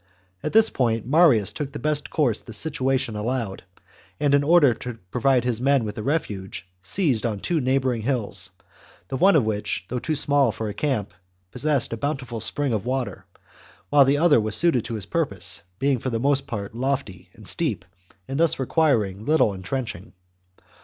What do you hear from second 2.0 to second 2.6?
course the